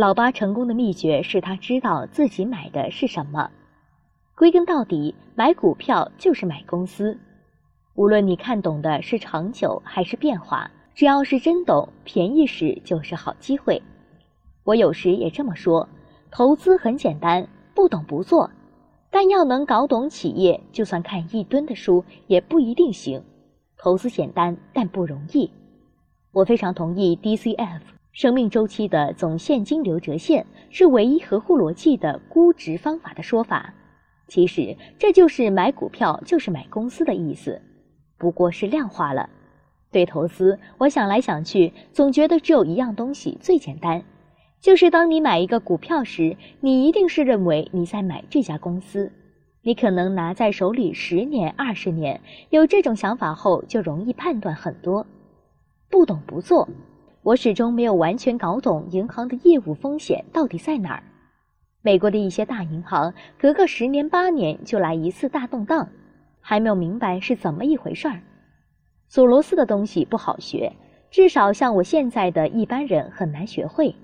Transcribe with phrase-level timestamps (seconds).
[0.00, 3.50] 老八成功的秘诀是他知道自己买的是什么。
[4.34, 7.18] 归根到底，买股票就是买公司。
[7.96, 13.82] 无论你看懂的是长久还是变化，只要是真懂，便宜时就是好机会。
[14.64, 15.86] 我有时也这么说：
[16.30, 18.50] 投资很简单，不懂不做。
[19.10, 23.22] 但要能搞懂企业，就算看一吨的书也不一定行。
[23.76, 25.50] 投资简单，但不容易。
[26.32, 27.80] 我非常同意 DCF
[28.12, 33.72] 生命周期的总现金流折现是唯一合乎逻辑的估值方法的说法。
[34.26, 37.60] 其实这就是买股票就是买公司的意思，
[38.18, 39.28] 不过是量化了。
[39.92, 44.02] 对投资，我想来想去，总觉得只有一样东西最简单。
[44.60, 49.10] 就是当你买一个股票时，你一定是认为你在买这家公司。
[49.62, 52.20] 你可能拿在手里十年、二十年，
[52.50, 55.06] 有这种想法后，就容易判断很多。
[55.90, 56.68] 不懂不做，
[57.22, 61.02] 我始终没有完全搞懂银行的业务风险到底在哪儿。
[61.82, 65.86] 美国的一些大银行，隔个十年八年就来一次大动荡，
[66.40, 68.20] 还没有明白是怎么一回事儿。
[69.06, 70.72] 索罗斯的东西不好学，
[71.10, 73.94] 至少像我现在的一般人很难学会。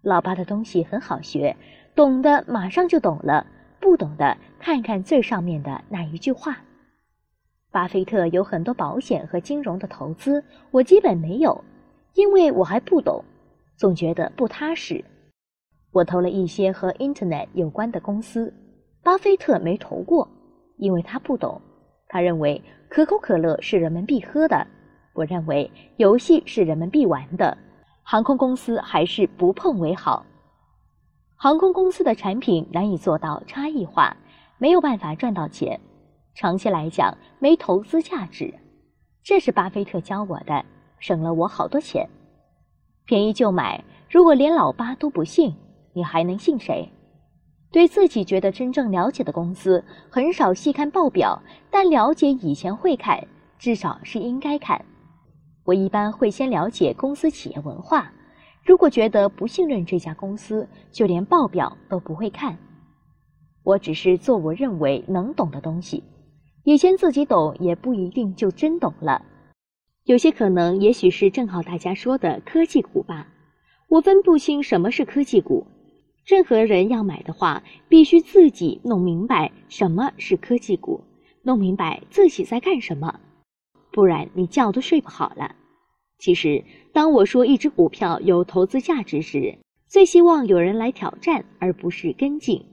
[0.00, 1.56] 老巴的东西很好学，
[1.94, 3.46] 懂的马上就懂了，
[3.80, 6.58] 不懂的看看最上面的那一句话。
[7.70, 11.62] 巴菲特有很多保险和金融的投资，我基本没有，
[12.16, 13.22] 因为我还不懂，
[13.76, 15.04] 总觉得不踏实。
[15.92, 18.52] 我投了一些和 Internet 有关的公司，
[19.02, 20.26] 巴菲特没投过，
[20.78, 21.60] 因为他不懂，
[22.08, 24.66] 他认为可口可乐是人们必喝的，
[25.12, 27.56] 我认为游戏是人们必玩的。
[28.02, 30.24] 航空公司还是不碰为好。
[31.34, 34.16] 航空公司的产品难以做到差异化，
[34.56, 35.78] 没有办法赚到钱，
[36.34, 38.54] 长期来讲没投资价值。
[39.22, 40.64] 这是巴菲特教我的，
[40.98, 42.08] 省了我好多钱。
[43.04, 45.54] 便宜就买，如果连老八都不信，
[45.92, 46.88] 你还能信谁？
[47.70, 53.26] 对自己觉得真正了解的公司，很少细看报表，但了解以前会看，
[53.58, 54.84] 至少是应该看。
[55.64, 58.12] 我一般会先了解公司企业文化，
[58.64, 62.56] 如果觉得不信任这家公司，就连报表都不会看。
[63.62, 66.02] 我只是做我认为能懂的东西，
[66.62, 69.20] 以前自己懂也不一定就真懂了，
[70.06, 73.26] 有些可能也许是正好大家说的科技股吧。
[73.88, 75.66] 我分不清什么是科技股，
[76.24, 81.02] 任何人要买的话，必须自己弄明白什么是科技股，
[81.42, 83.18] 弄明白自己在干什么。
[83.90, 85.56] 不然你觉都睡不好了。
[86.20, 86.62] 其实，
[86.92, 92.64] 当我说一只股票有投资价值时，最希望有人来挑战，而不是跟进。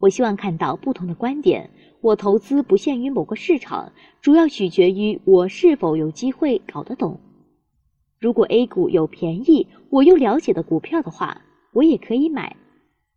[0.00, 1.70] 我希望看到不同的观点。
[2.04, 7.18] 我投资不限于某个市场，主要取决于我是否有机会搞得懂。
[8.20, 11.40] 如果 A 股有便宜我又了解的股票的话，
[11.72, 12.56] 我也可以买。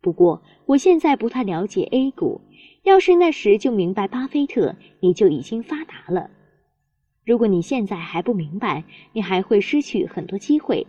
[0.00, 2.40] 不过我现在不太了解 A 股。
[2.82, 6.30] 要是那时就明白巴菲特，你就已经发达了。
[7.26, 10.86] 如果你现在还不明白，你还会失去很多机会。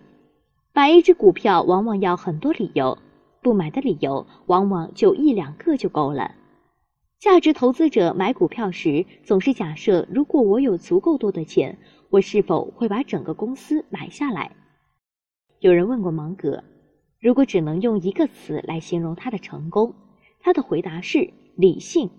[0.73, 2.97] 买一只股票往往要很多理由，
[3.41, 6.35] 不买的理由往往就一两个就够了。
[7.19, 11.77] 价值投资者买股票时总是假设，如果我有足够多的钱，
[12.09, 14.55] 我是否会把整个公司买下来？
[15.59, 16.63] 有人问过芒格，
[17.19, 19.93] 如果只能用一个词来形容他的成功，
[20.39, 22.09] 他的回答是理性，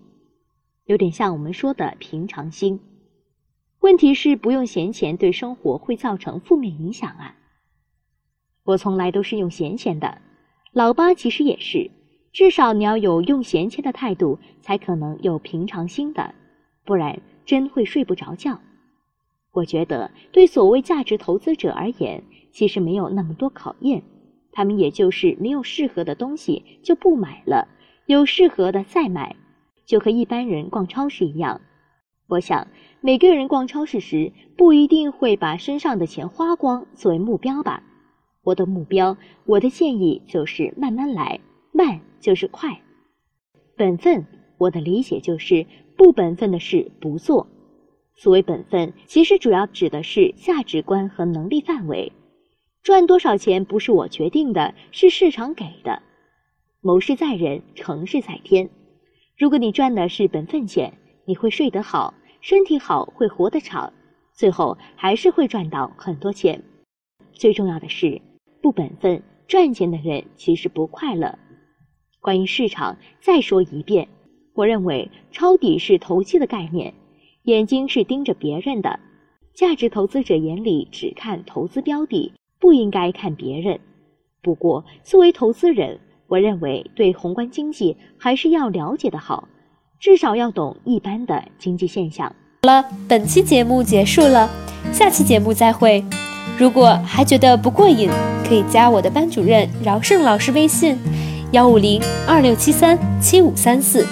[0.84, 2.78] 有点像我们说的平常心。
[3.80, 7.38] 问题是不用闲钱对生活会造成负面影响啊！
[8.64, 10.20] 我从来都是用闲钱的，
[10.72, 11.90] 老八其实也是，
[12.32, 16.34] 至少你要有用闲钱的态度，才可能有平常心的，
[16.84, 18.60] 不然真会睡不着觉。
[19.52, 24.02] 我觉得对所谓价值投资者而言，其实没有那么多考验，
[24.52, 27.66] 他们也就是没有适合的东西就不买了，
[28.06, 29.34] 有适合的再买，
[29.84, 31.60] 就和一般人逛超市一样。
[32.28, 32.68] 我想，
[33.00, 37.82] 每个人逛超市时不一定会把身上的钱花光作为目标吧。
[38.44, 39.16] 我的目标，
[39.46, 41.40] 我的建议就是慢慢来，
[41.72, 42.80] 慢就是快。
[43.76, 44.26] 本分，
[44.58, 47.46] 我的理解就是不本分的事不做。
[48.16, 52.12] 所谓本分，其实主要指的是价值观和能力范围。
[52.82, 56.02] 赚多少钱不是我决定的，是市场给的。
[56.82, 58.68] 谋事在人，成事在天。
[59.38, 60.92] 如果你赚的是本分钱，
[61.24, 62.14] 你会睡得好。
[62.42, 63.92] 身体好会活得长，
[64.32, 66.62] 最后还是会赚到很多钱。
[67.34, 68.20] 最重要的是，
[68.62, 71.38] 不本分赚钱的人其实不快乐。
[72.20, 74.06] 关于市场，再说一遍，
[74.54, 76.92] 我认为抄底是投机的概念，
[77.44, 79.00] 眼睛是盯着别人的。
[79.54, 83.80] 价值投资者眼里只看投资标的，不应该看别人。
[84.42, 89.48] 不过，作为投资人，我认为对宏观经济还是要了解的好，
[89.98, 92.28] 至少要懂一般的经济现象。
[92.62, 94.48] 好了，本期节目结束了，
[94.92, 96.04] 下期节目再会。
[96.58, 98.10] 如果还觉得不过瘾，
[98.46, 100.96] 可以加我的班主任饶胜老师微信：
[101.52, 104.06] 幺五零二六七三七五三四。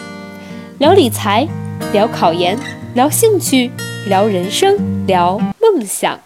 [0.79, 1.47] 聊理财
[1.93, 2.59] 聊考研
[2.95, 3.71] 聊兴趣
[4.09, 6.19] 聊人生聊梦想。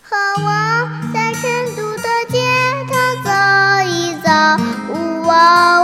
[0.00, 1.42] 和我在成
[1.76, 2.40] 都的街
[2.88, 3.30] 头走
[3.86, 4.30] 一走
[4.94, 5.83] 呜喔